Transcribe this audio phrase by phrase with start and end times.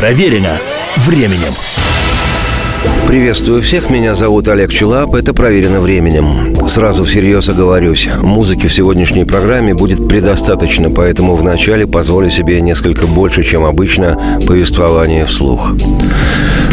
[0.00, 0.58] Проверено
[1.06, 1.52] временем.
[3.06, 6.56] Приветствую всех, меня зовут Олег Челап, это «Проверено временем».
[6.68, 13.42] Сразу всерьез оговорюсь, музыки в сегодняшней программе будет предостаточно, поэтому вначале позволю себе несколько больше,
[13.42, 15.74] чем обычно, повествование вслух.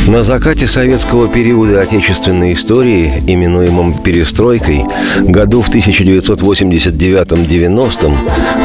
[0.08, 4.86] На закате советского периода отечественной истории, именуемом «перестройкой»,
[5.20, 8.14] году в 1989-90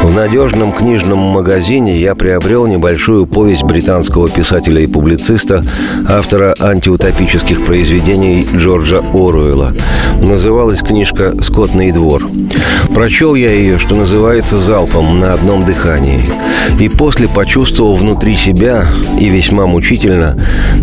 [0.03, 5.65] в надежном книжном магазине я приобрел небольшую повесть британского писателя и публициста,
[6.07, 9.73] автора антиутопических произведений Джорджа Оруэлла.
[10.21, 12.23] Называлась книжка «Скотный двор».
[12.95, 16.25] Прочел я ее, что называется, залпом на одном дыхании.
[16.79, 18.85] И после почувствовал внутри себя,
[19.19, 20.37] и весьма мучительно,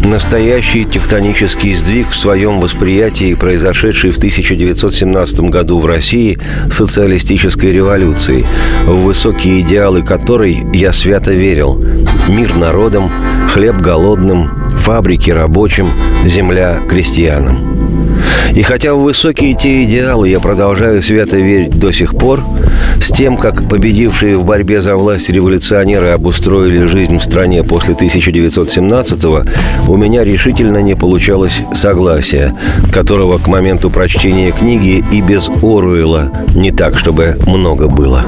[0.04, 0.49] настоящий
[0.84, 8.44] тектонический сдвиг в своем восприятии, произошедший в 1917 году в России социалистической революции,
[8.84, 11.80] в высокие идеалы которой я свято верил.
[12.28, 13.12] Мир народам,
[13.48, 15.88] хлеб голодным, фабрики рабочим,
[16.24, 18.09] земля крестьянам.
[18.54, 22.42] И хотя в высокие те идеалы я продолжаю свято верить до сих пор,
[23.00, 29.44] с тем, как победившие в борьбе за власть революционеры обустроили жизнь в стране после 1917-го,
[29.90, 32.54] у меня решительно не получалось согласия,
[32.92, 38.24] которого к моменту прочтения книги и без Оруэлла не так, чтобы много было.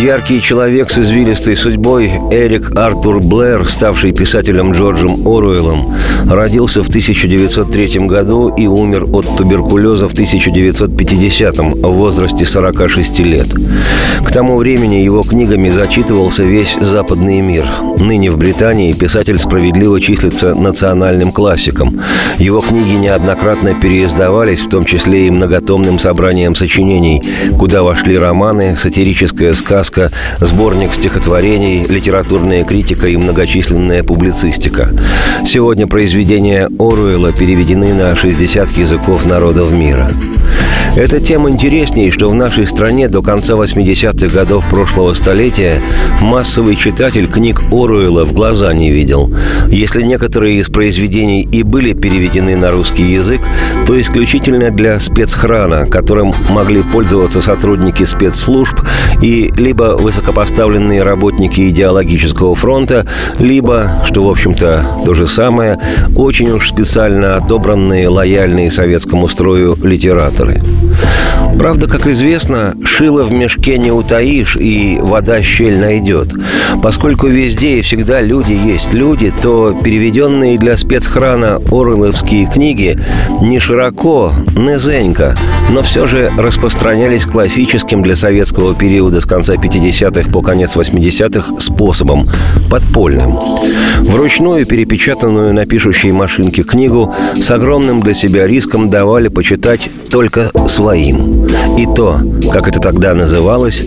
[0.00, 5.94] Яркий человек с извилистой судьбой Эрик Артур Блэр, ставший писателем Джорджем Оруэллом,
[6.26, 13.48] родился в 1903 году и умер от туберкулеза в 1950 в возрасте 46 лет.
[14.24, 17.66] К тому времени его книгами зачитывался весь западный мир.
[17.98, 22.00] Ныне в Британии писатель справедливо числится национальным классиком.
[22.38, 27.22] Его книги неоднократно переиздавались, в том числе и многотомным собранием сочинений,
[27.58, 34.88] куда вошли романы, сатирическая сказка, сказка, сборник стихотворений, литературная критика и многочисленная публицистика.
[35.44, 40.12] Сегодня произведения Оруэлла переведены на 60 языков народов мира.
[40.96, 45.80] Это тем интереснее, что в нашей стране до конца 80-х годов прошлого столетия
[46.20, 49.32] массовый читатель книг Оруэлла в глаза не видел.
[49.68, 53.40] Если некоторые из произведений и были переведены на русский язык,
[53.86, 58.80] то исключительно для спецхрана, которым могли пользоваться сотрудники спецслужб
[59.22, 63.06] и либо высокопоставленные работники идеологического фронта,
[63.38, 65.78] либо, что, в общем-то, то же самое,
[66.16, 70.60] очень уж специально отобранные лояльные советскому строю литераторы.
[71.58, 76.32] Правда, как известно, шило в мешке не утаишь, и вода щель найдет.
[76.82, 82.98] Поскольку везде и всегда люди есть люди, то переведенные для спецхрана орловские книги
[83.42, 85.36] не широко, низенько,
[85.68, 92.28] но все же распространялись классическим для советского периода с конца 50-х по конец 80-х способом–
[92.70, 93.38] подпольным.
[94.00, 101.46] Вручную перепечатанную на пишущей машинке книгу с огромным для себя риском давали почитать только своим.
[101.78, 102.20] И то,
[102.52, 103.86] как это тогда называлось,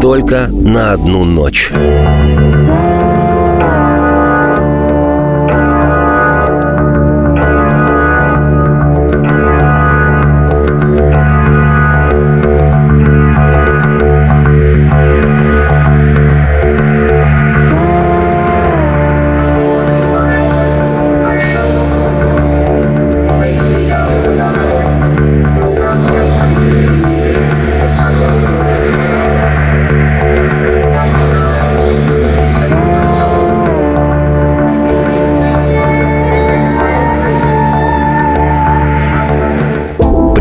[0.00, 1.70] только на одну ночь.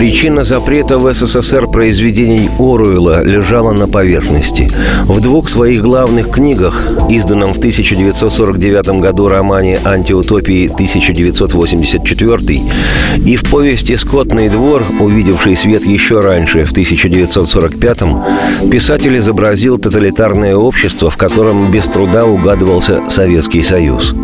[0.08, 4.70] Причина запрета в СССР произведений Оруэлла лежала на поверхности.
[5.04, 12.62] В двух своих главных книгах, изданном в 1949 году романе «Антиутопии 1984»
[13.18, 18.00] и в повести «Скотный двор», увидевший свет еще раньше, в 1945
[18.72, 24.16] писатель изобразил тоталитарное общество, в котором без труда угадывался Советский Союз.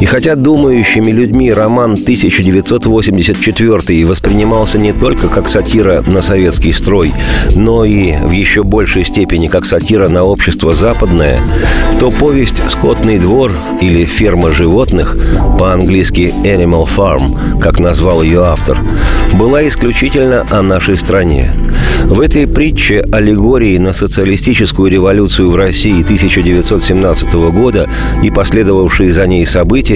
[0.00, 7.12] И хотя думающими людьми роман 1984 воспринимался не только как сатира на советский строй,
[7.54, 11.42] но и в еще большей степени как сатира на общество западное,
[11.98, 13.52] то повесть «Скотный двор»
[13.82, 15.18] или «Ферма животных»,
[15.58, 18.78] по-английски «Animal Farm», как назвал ее автор,
[19.34, 21.52] была исключительно о нашей стране.
[22.04, 27.88] В этой притче аллегории на социалистическую революцию в России 1917 года
[28.22, 29.89] и последовавшие за ней события,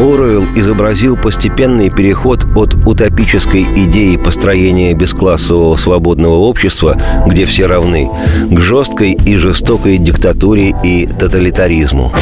[0.00, 8.10] Оруэлл изобразил постепенный переход от утопической идеи построения бесклассового свободного общества, где все равны,
[8.50, 12.12] к жесткой и жестокой диктатуре и тоталитаризму.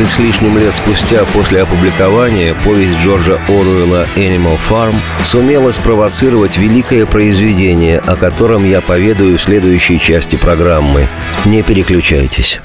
[0.00, 7.04] 30 с лишним лет спустя после опубликования повесть Джорджа Оруэлла «Animal Farm» сумела спровоцировать великое
[7.04, 11.06] произведение, о котором я поведаю в следующей части программы.
[11.44, 12.60] Не переключайтесь.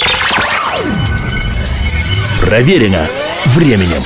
[2.39, 3.05] Проверено
[3.47, 4.01] временем.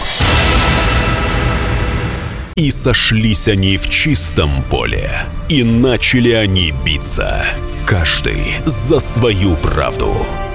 [2.56, 5.12] И сошлись они в чистом поле,
[5.50, 7.46] и начали они биться,
[7.86, 10.26] каждый за свою правду.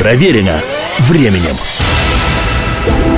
[0.00, 0.52] Проверено
[1.08, 1.56] временем.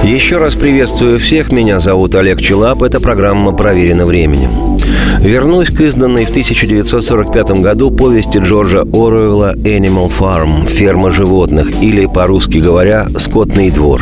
[0.02, 1.52] Еще раз приветствую всех.
[1.52, 2.82] Меня зовут Олег Челап.
[2.82, 4.78] Это программа «Проверено временем».
[5.20, 12.58] Вернусь к изданной в 1945 году повести Джорджа Оруэлла «Animal Farm»– «Ферма животных» или, по-русски
[12.58, 14.00] говоря, «Скотный двор».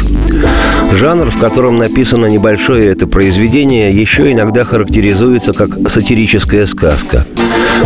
[0.93, 7.27] Жанр, в котором написано небольшое это произведение, еще иногда характеризуется как сатирическая сказка.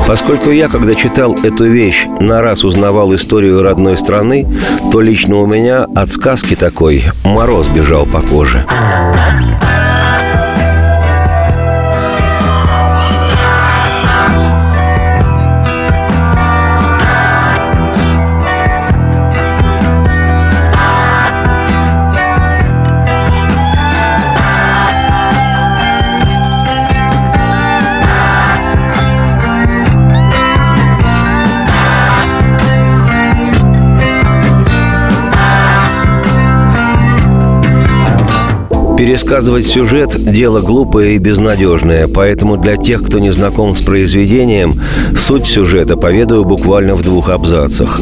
[0.06, 4.46] Поскольку я, когда читал эту вещь, на раз узнавал историю родной страны,
[4.90, 8.64] то лично у меня от сказки такой мороз бежал по коже.
[39.02, 44.74] Пересказывать сюжет– дело глупое и безнадежное, поэтому для тех, кто не знаком с произведением,
[45.16, 48.00] суть сюжета поведаю буквально в двух абзацах.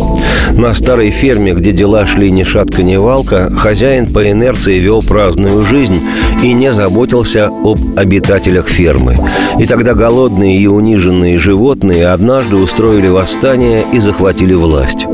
[0.51, 5.65] На старой ферме, где дела шли ни шатка, ни валка, хозяин по инерции вел праздную
[5.65, 6.03] жизнь
[6.43, 9.17] и не заботился об обитателях фермы.
[9.59, 15.07] И тогда голодные и униженные животные однажды устроили восстание и захватили власть.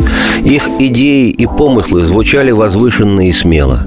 [0.47, 3.81] Их идеи и помыслы звучали возвышенно и смело.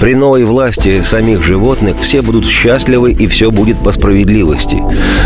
[0.00, 4.82] При новой власти самих животных все будут счастливы и все будет по справедливости.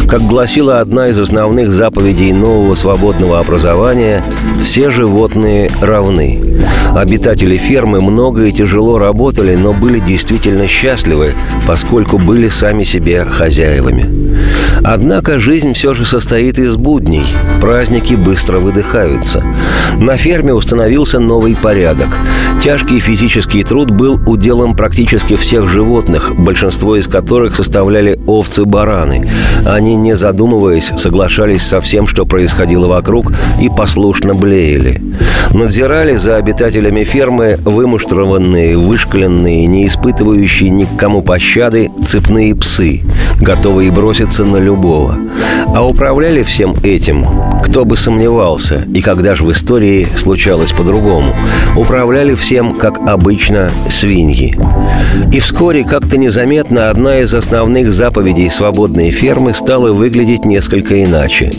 [0.08, 4.24] Как гласила одна из основных заповедей нового свободного образования,
[4.60, 6.58] все животные равны.
[6.94, 11.34] Обитатели фермы много и тяжело работали, но были действительно счастливы,
[11.68, 14.06] поскольку были сами себе хозяевами.
[14.82, 17.26] Однако жизнь все же состоит из будней.
[17.60, 19.44] Праздники быстро выдыхаются.
[19.98, 22.08] На ферме установился новый порядок.
[22.62, 29.30] Тяжкий физический труд был уделом практически всех животных, большинство из которых составляли овцы-бараны.
[29.66, 35.02] Они, не задумываясь, соглашались со всем, что происходило вокруг, и послушно блеяли.
[35.52, 43.02] Надзирали за обитателями фермы вымуштрованные, вышкаленные, не испытывающие ни к кому пощады цепные псы,
[43.40, 45.16] готовые броситься на любого.
[45.74, 47.26] А управляли всем этим,
[47.64, 51.34] кто бы сомневался, и когда же в истории случалось по-другому,
[51.76, 54.56] управляли всем, как обычно, свиньи.
[55.32, 61.50] И вскоре, как-то незаметно, одна из основных заповедей свободной фермы стала выглядеть несколько иначе.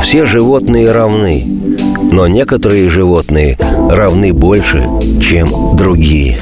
[0.00, 1.44] Все животные равны,
[2.10, 3.58] но некоторые животные
[3.90, 4.88] равны больше,
[5.20, 6.38] чем другие.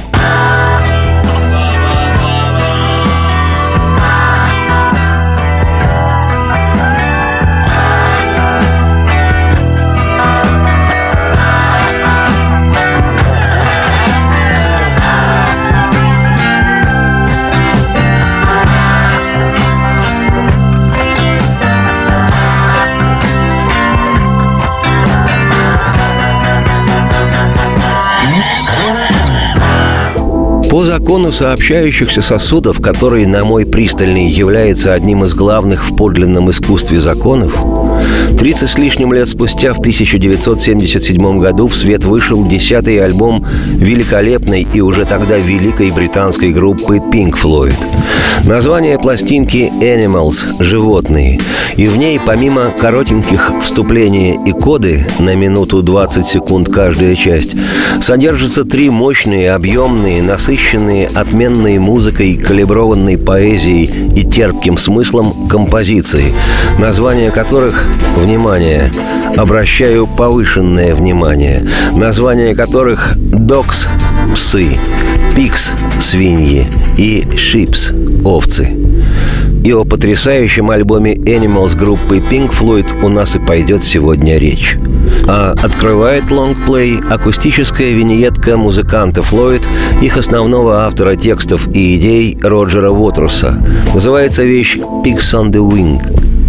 [30.75, 36.99] По закону сообщающихся сосудов, который, на мой пристальный, является одним из главных в подлинном искусстве
[36.99, 37.57] законов,
[38.37, 44.81] 30 с лишним лет спустя, в 1977 году, в свет вышел десятый альбом великолепной и
[44.81, 47.76] уже тогда великой британской группы Pink Floyd.
[48.43, 51.40] Название пластинки «Animals»— «Животные».
[51.76, 57.57] И в ней, помимо коротеньких вступления и коды на минуту 20 секунд каждая часть,
[58.00, 60.63] содержатся три мощные, объемные, насыщенные,
[61.14, 66.33] отменной музыкой, калиброванной поэзией и терпким смыслом композиции,
[66.78, 68.90] названия которых Внимание!
[69.37, 73.88] Обращаю повышенное внимание, названия которых «Докс»—
[74.35, 74.78] псы,
[75.35, 76.66] «Пикс»— свиньи
[76.97, 77.90] и «Шипс»—
[78.25, 78.84] овцы.
[79.64, 84.76] И о потрясающем альбоме Animals группы Pink Floyd у нас и пойдет сегодня речь.
[85.26, 89.66] А открывает лонгплей акустическая виньетка музыканта Флойд,
[90.02, 93.58] их основного автора текстов и идей Роджера Уотерса.
[93.94, 96.00] Называется вещь «Pigs on the Wing».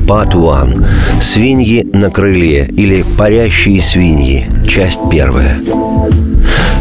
[0.06, 0.86] Part One.
[1.20, 4.48] Свиньи на крыле или парящие свиньи.
[4.68, 5.60] Часть первая.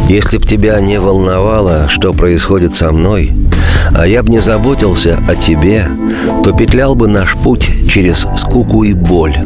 [0.09, 3.33] Если б тебя не волновало, что происходит со мной,
[3.95, 5.87] а я б не заботился о тебе,
[6.43, 9.37] то петлял бы наш путь через скуку и боль.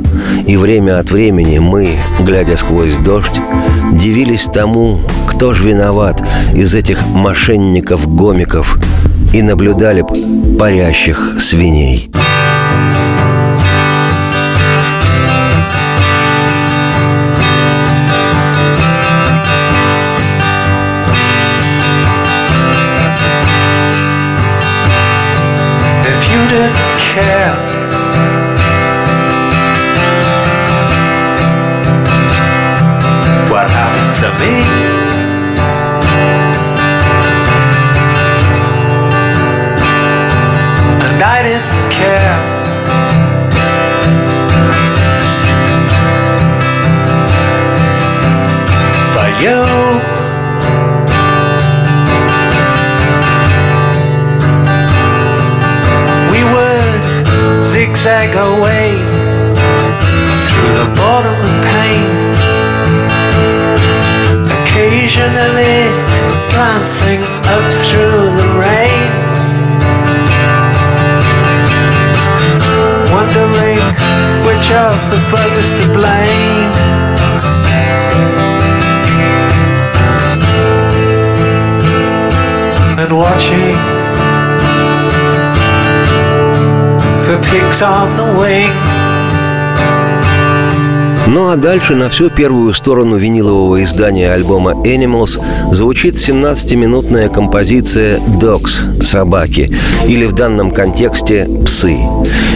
[0.46, 3.40] И время от времени мы, глядя сквозь дождь,
[3.92, 6.22] дивились тому, кто ж виноват
[6.54, 8.78] из этих мошенников-гомиков,
[9.32, 12.10] и наблюдали б парящих свиней.
[87.28, 88.97] The pigs on the wing.
[91.30, 95.38] Ну а дальше на всю первую сторону винилового издания альбома Animals
[95.70, 99.70] звучит 17-минутная композиция Dogs– «Собаки»
[100.06, 101.98] или в данном контексте «Псы».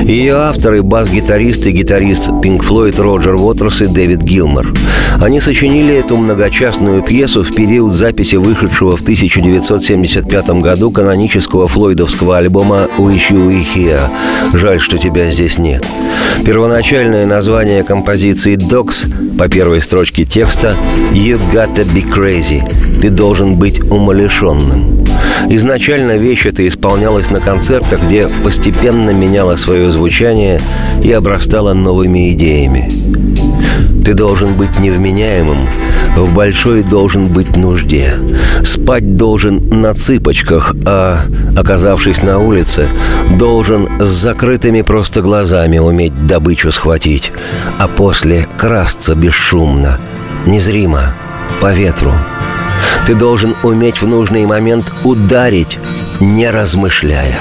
[0.02, 4.72] Ее авторы– бас-гитарист и гитарист Pink Floyd Роджер Уотерс и Дэвид Гилмор.
[5.20, 12.88] Они сочинили эту многочастную пьесу в период записи вышедшего в 1975 году канонического флойдовского альбома
[12.96, 14.08] «Wish You Were Here»
[14.54, 15.84] «Жаль, что тебя здесь нет».
[16.44, 20.76] Первоначальное название композиции «Dogs» по первой строчке текста
[21.12, 22.62] «You gotta be crazy»–
[23.00, 25.04] «Ты должен быть умалишенным».
[25.48, 30.60] Изначально вещь эта исполнялась на концертах, где постепенно меняла свое звучание
[31.02, 32.88] и обрастала новыми идеями.
[34.04, 35.68] Ты должен быть невменяемым,
[36.16, 38.14] в большой должен быть нужде.
[38.64, 41.20] Спать должен на цыпочках, а,
[41.56, 42.88] оказавшись на улице,
[43.38, 47.32] должен с закрытыми просто глазами уметь добычу схватить,
[47.78, 49.98] а после красться бесшумно,
[50.46, 51.14] незримо,
[51.60, 52.12] по ветру.
[53.06, 55.78] Ты должен уметь в нужный момент ударить,
[56.20, 57.40] не размышляя.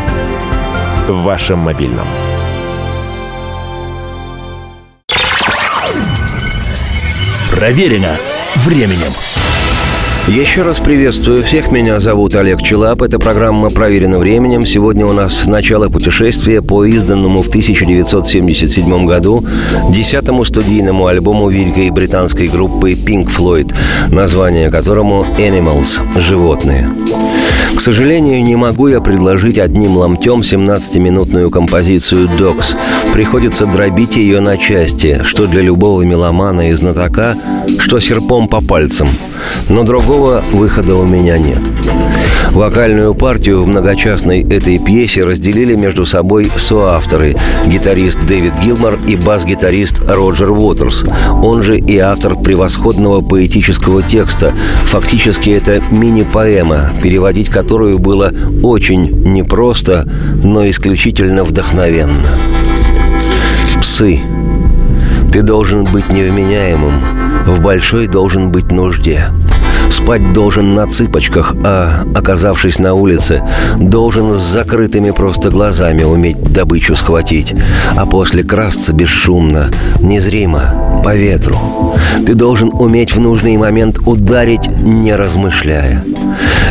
[1.11, 2.07] В вашем мобильном.
[7.51, 8.15] Проверено
[8.63, 9.11] временем.
[10.29, 11.69] Еще раз приветствую всех.
[11.69, 13.01] Меня зовут Олег Челап.
[13.01, 14.65] Это программа «Проверено временем».
[14.65, 19.43] Сегодня у нас начало путешествия по изданному в 1977 году
[19.89, 23.73] десятому студийному альбому великой британской группы Pink Floyd,
[24.09, 26.89] название которому «Animals»– «Животные».
[27.81, 32.75] К сожалению, не могу я предложить одним ломтем 17-минутную композицию «Докс».
[33.11, 37.35] Приходится дробить ее на части, что для любого меломана и знатока,
[37.79, 39.09] что серпом по пальцам.
[39.69, 41.61] Но другого выхода у меня нет.
[42.51, 50.03] Вокальную партию в многочастной этой пьесе разделили между собой соавторы– гитарист Дэвид Гилмор и бас-гитарист
[50.07, 51.05] Роджер Уотерс.
[51.41, 54.53] Он же и автор превосходного поэтического текста.
[54.85, 60.07] Фактически это мини-поэма, переводить которую было очень непросто,
[60.43, 62.25] но исключительно вдохновенно.
[63.79, 64.19] Псы.
[65.31, 67.30] Ты должен быть невменяемым.
[67.45, 69.25] В большой должен быть нужде.
[69.91, 73.43] Спать должен на цыпочках, а, оказавшись на улице,
[73.77, 77.53] должен с закрытыми просто глазами уметь добычу схватить,
[77.97, 81.57] а после красться бесшумно, незримо, по ветру.
[82.25, 86.05] Ты должен уметь в нужный момент ударить, не размышляя.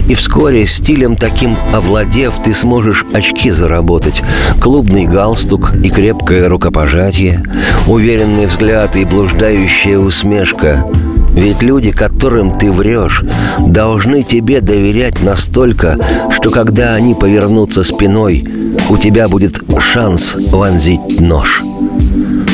[0.08, 4.22] И вскоре стилем таким овладев, ты сможешь очки заработать,
[4.62, 7.42] клубный галстук и крепкое рукопожатие,
[7.86, 10.86] уверенный взгляд и блуждающая усмешка—
[11.34, 13.22] ведь люди, которым ты врешь,
[13.58, 15.96] должны тебе доверять настолько,
[16.30, 18.44] что когда они повернутся спиной,
[18.88, 21.62] у тебя будет шанс вонзить нож.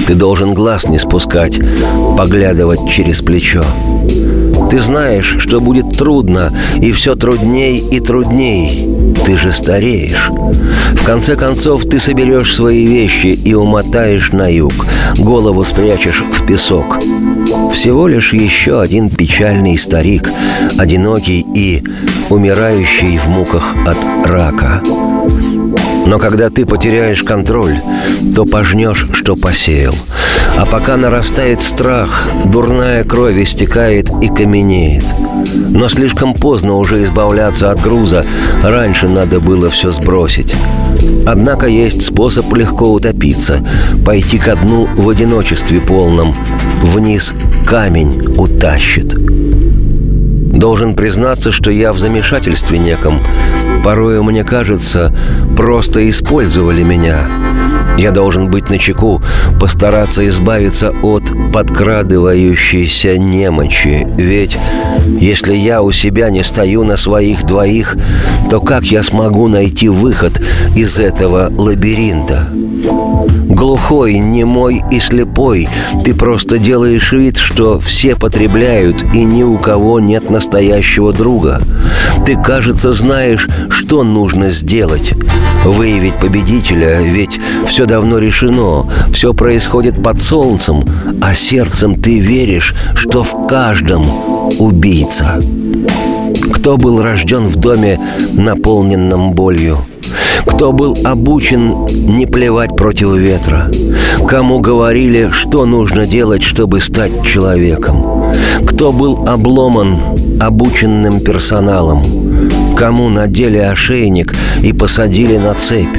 [0.06, 1.58] Ты должен глаз не спускать,
[2.16, 3.64] поглядывать через плечо.
[4.70, 9.14] Ты знаешь, что будет трудно, и все трудней и трудней.
[9.24, 10.30] Ты же стареешь.
[10.92, 14.74] В конце концов, ты соберешь свои вещи и умотаешь на юг.
[15.18, 16.98] Голову спрячешь в песок.
[17.72, 20.30] Всего лишь еще один печальный старик,
[20.78, 21.84] одинокий и
[22.30, 24.82] умирающий в муках от рака.
[26.06, 27.80] Но когда ты потеряешь контроль,
[28.34, 29.94] то пожнешь, что посеял.
[30.56, 35.04] А пока нарастает страх, дурная кровь истекает и каменеет.
[35.70, 38.24] Но слишком поздно уже избавляться от груза,
[38.62, 40.54] раньше надо было все сбросить.
[41.26, 43.60] Однако есть способ легко утопиться,
[44.04, 46.36] пойти ко дну в одиночестве полном.
[46.82, 47.34] Вниз
[47.66, 49.16] камень утащит.
[50.56, 53.20] Должен признаться, что я в замешательстве неком.
[53.84, 55.14] Порою мне кажется,
[55.54, 57.28] просто использовали меня.
[57.98, 59.22] Я должен быть на чеку,
[59.60, 64.06] постараться избавиться от подкрадывающейся немочи.
[64.16, 64.56] Ведь
[65.20, 67.94] если я у себя не стою на своих двоих,
[68.48, 70.40] то как я смогу найти выход
[70.74, 72.48] из этого лабиринта?
[73.48, 75.68] Глухой, немой и слепой,
[76.04, 81.62] ты просто делаешь вид, что все потребляют, и ни у кого нет настоящего друга.
[82.24, 85.14] Ты, кажется, знаешь, что нужно сделать.
[85.64, 90.84] Выявить победителя, ведь все давно решено, все происходит под солнцем,
[91.20, 94.06] а сердцем ты веришь, что в каждом
[94.58, 95.40] убийца.
[96.66, 98.00] Кто был рожден в доме,
[98.32, 99.86] наполненном болью?
[100.46, 103.70] Кто был обучен не плевать против ветра?
[104.26, 108.34] Кому говорили, что нужно делать, чтобы стать человеком?
[108.66, 110.00] Кто был обломан
[110.40, 112.02] обученным персоналом?
[112.76, 115.96] Кому надели ошейник и посадили на цепь?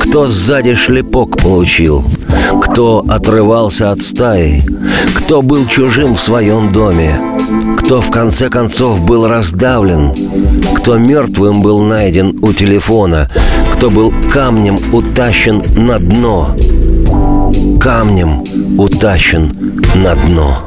[0.00, 2.02] Кто сзади шлепок получил?
[2.60, 4.64] Кто отрывался от стаи?
[5.16, 7.20] Кто был чужим в своем доме?
[7.92, 10.14] Кто в конце концов был раздавлен?
[10.78, 13.28] Кто мертвым был найден у телефона?
[13.74, 16.56] Кто был камнем утащен на дно?
[17.78, 18.44] Камнем
[18.78, 19.52] утащен
[19.94, 20.64] на дно.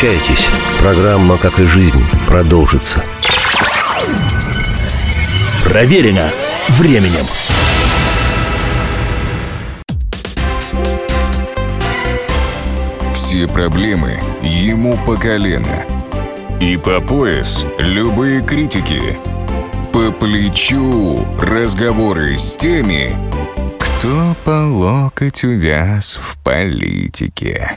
[0.00, 0.46] Переключайтесь.
[0.80, 3.04] Программа, как и жизнь, продолжится.
[5.64, 6.30] Проверено
[6.70, 7.24] временем.
[13.14, 15.84] Все проблемы ему по колено.
[16.60, 19.18] И по пояс любые критики.
[19.92, 23.14] По плечу разговоры с теми,
[23.78, 27.76] кто по локоть увяз в политике.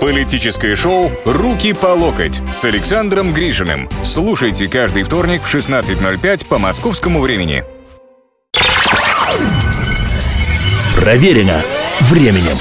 [0.00, 3.88] Политическое шоу «Руки по локоть» с Александром Грижиным.
[4.02, 7.64] Слушайте каждый вторник в 16.05 по московскому времени.
[10.96, 11.60] Проверено
[12.00, 12.56] временем.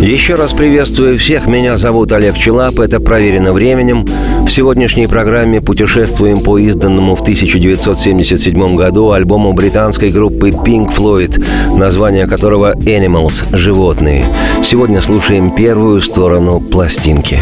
[0.00, 1.46] Еще раз приветствую всех.
[1.46, 2.78] Меня зовут Олег Челап.
[2.80, 4.06] Это «Проверено временем».
[4.46, 11.42] В сегодняшней программе путешествуем по изданному в 1977 году альбому британской группы Pink Floyd,
[11.76, 14.24] название которого «Animals»– «Животные».
[14.68, 17.40] Сегодня слушаем первую сторону пластинки.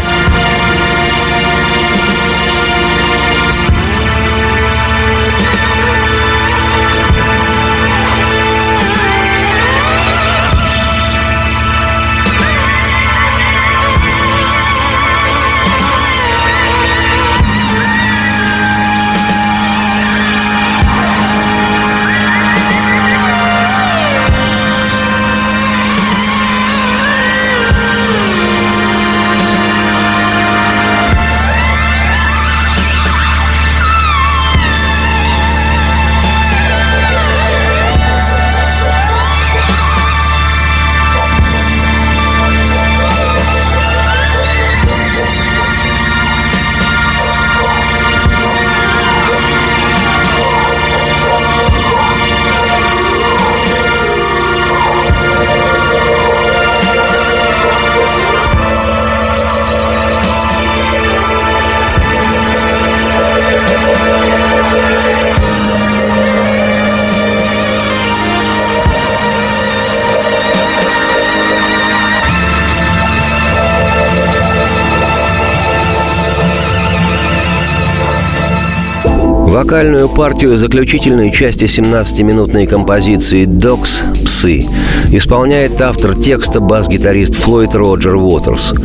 [79.65, 84.03] Вокальную партию заключительной части 17-минутной композиции «Докс.
[84.23, 84.63] Псы»
[85.09, 88.75] исполняет автор текста бас-гитарист Флойд Роджер Уотерс.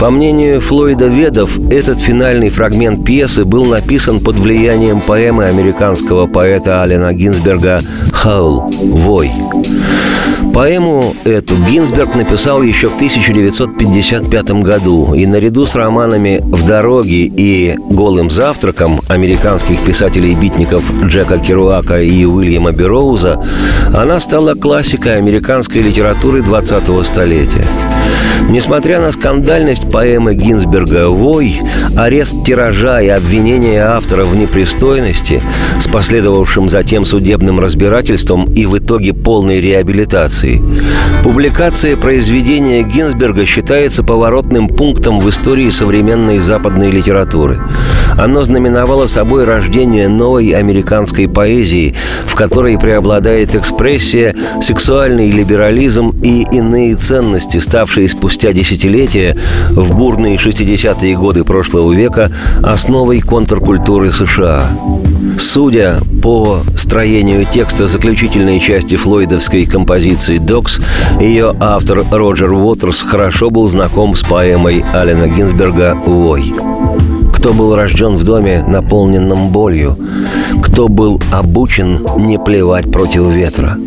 [0.00, 6.84] По мнению Флойда Ведов, этот финальный фрагмент пьесы был написан под влиянием поэмы американского поэта
[6.84, 7.80] Алена Гинзберга
[8.12, 8.70] «Хаул.
[8.70, 9.32] Вой».
[10.58, 17.76] Поэму эту Гинзберг написал еще в 1955 году, и наряду с романами «В дороге» и
[17.88, 23.40] «Голым завтраком» американских писателей-битников Джека Керуака и Уильяма Бероуза
[23.94, 27.64] она стала классикой американской литературы 20-го столетия.
[28.48, 31.60] Несмотря на скандальность поэмы Гинзберга «Вой»,
[31.96, 35.42] арест тиража и обвинение автора в непристойности
[35.78, 40.47] с последовавшим затем судебным разбирательством и в итоге полной реабилитацией,
[41.22, 47.60] публикация произведения Гинзберга считается поворотным пунктом в истории современной западной литературы.
[48.16, 51.94] Оно знаменовало собой рождение новой американской поэзии,
[52.26, 59.36] в которой преобладает экспрессия, сексуальный либерализм и иные ценности, ставшие спустя десятилетия
[59.70, 62.32] в бурные 60-е годы прошлого века
[62.62, 64.68] основой контркультуры США.
[65.36, 70.80] Судя по строению текста заключительной части флойдовской композиции «Докс»,
[71.20, 76.52] ее автор Роджер Уотерс хорошо был знаком с поэмой Алена Гинзберга «Вой»
[77.38, 79.96] кто был рожден в доме, наполненном болью,
[80.60, 83.78] кто был обучен не плевать против ветра.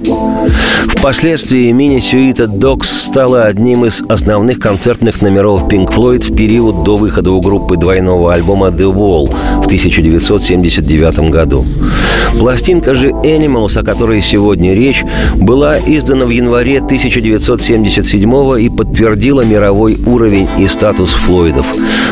[0.87, 7.31] Впоследствии мини-сюита «Докс» стала одним из основных концертных номеров Pink Floyd в период до выхода
[7.31, 9.27] у группы двойного альбома «The Wall»
[9.61, 11.65] в 1979 году.
[12.39, 15.03] Пластинка же «Animals», о которой сегодня речь,
[15.35, 21.67] была издана в январе 1977 и подтвердила мировой уровень и статус Флойдов.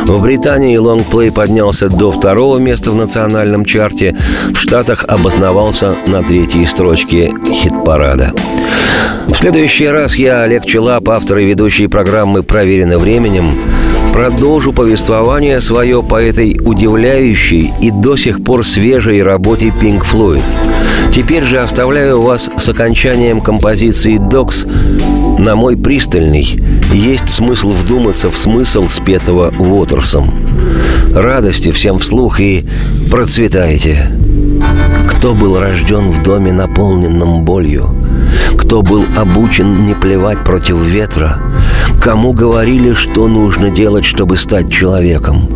[0.06, 4.18] В Британии лонгплей поднялся до второго места в национальном чарте,
[4.54, 8.34] в Штатах обосновался на третьей строчке хит-парада.
[9.28, 13.46] В следующий раз я, Олег Челап, автор и ведущий программы «Проверено временем»,
[14.12, 20.44] продолжу повествование свое по этой удивляющей и до сих пор свежей работе Pink Floyd.
[21.12, 24.66] Теперь же оставляю вас с окончанием композиции «Докс».
[25.38, 26.62] На мой пристальный
[26.94, 30.34] есть смысл вдуматься в смысл спетого Уотерсом.
[31.14, 32.66] Радости всем вслух и
[33.10, 34.12] процветайте.
[35.10, 37.96] Кто был рожден в доме, наполненном болью?
[38.58, 41.38] Кто был обучен не плевать против ветра?
[42.02, 45.50] Кому говорили, что нужно делать, чтобы стать человеком?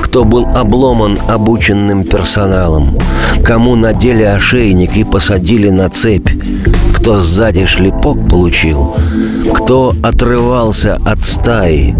[0.00, 2.98] Кто был обломан обученным персоналом?
[3.44, 6.30] Кому надели ошейник и посадили на цепь?
[6.96, 8.94] Кто сзади шлепок получил?
[9.54, 11.94] Кто отрывался от стаи?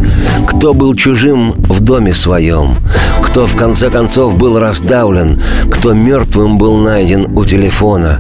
[0.46, 2.76] Кто был чужим в доме своем?
[3.22, 5.40] Кто в конце концов был раздавлен?
[5.70, 8.18] Кто мертвым был найден у телефона?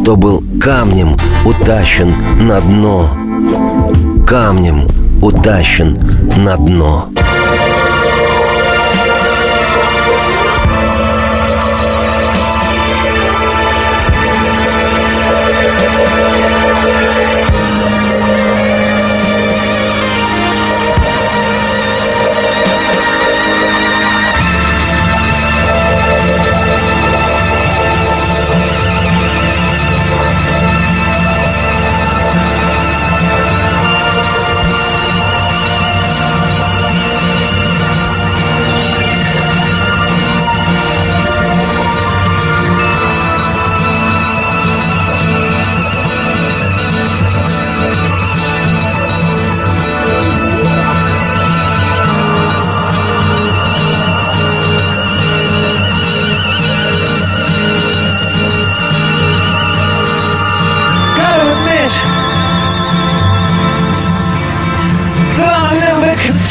[0.00, 2.14] Кто был камнем утащен
[2.46, 3.10] на дно?
[4.26, 4.86] Камнем
[5.20, 5.98] утащен
[6.36, 7.10] на дно.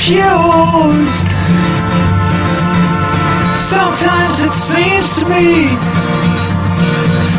[0.08, 1.28] Confused.
[3.58, 5.76] Sometimes it seems to me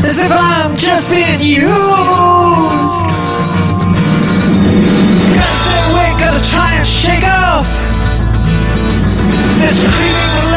[0.07, 1.69] as if I'm just being used.
[5.35, 7.69] Gotta stay awake, gotta try and shake off
[9.61, 10.48] this creeping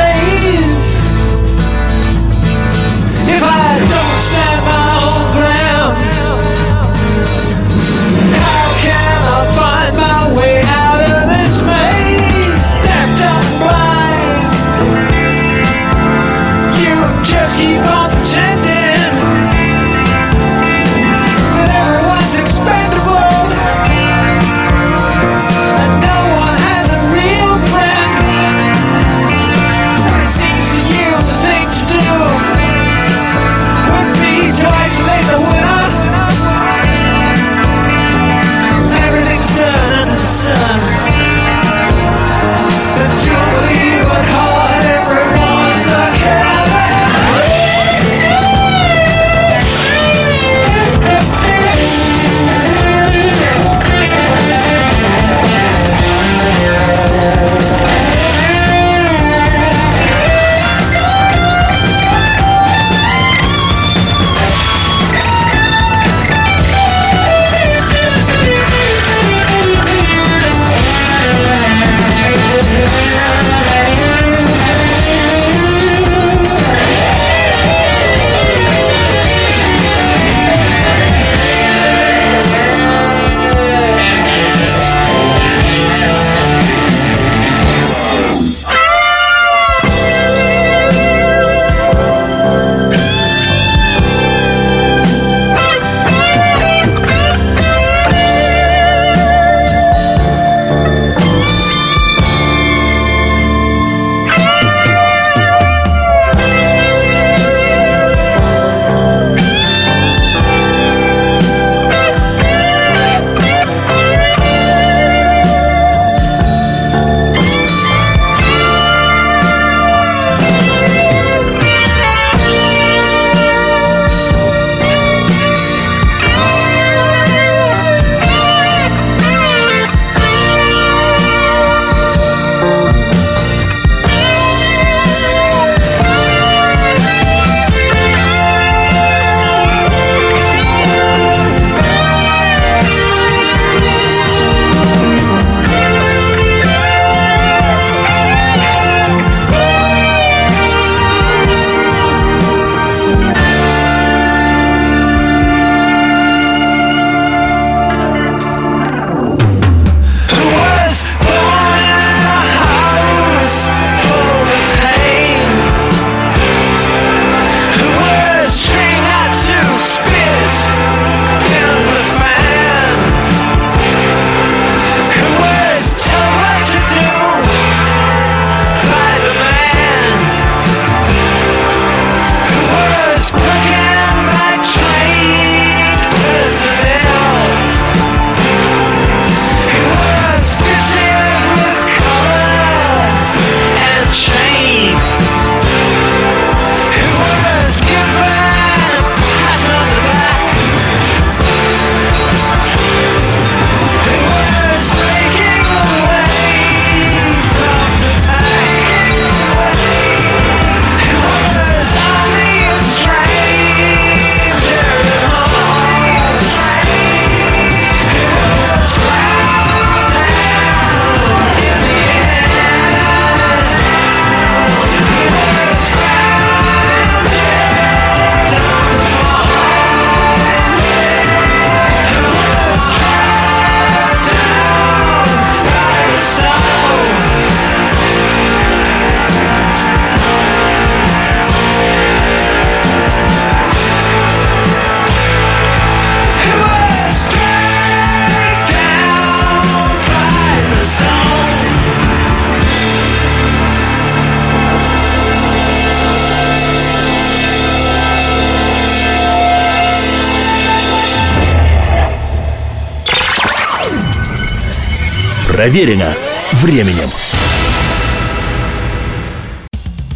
[265.62, 266.12] Проверено
[266.54, 267.08] временем.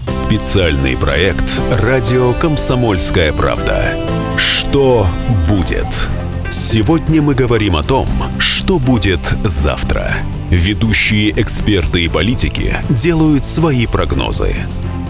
[0.08, 3.94] Специальный проект «Радио Комсомольская правда».
[4.38, 5.06] Что
[5.48, 5.86] будет?
[6.50, 10.16] Сегодня мы говорим о том, что будет завтра.
[10.50, 14.56] Ведущие эксперты и политики делают свои прогнозы.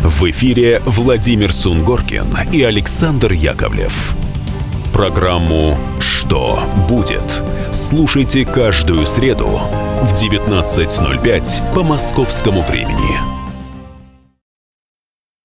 [0.04, 4.14] В эфире Владимир Сунгоркин и Александр Яковлев.
[4.92, 9.62] Программу «Что будет?» слушайте каждую среду
[10.04, 13.35] в 19.05 по московскому времени.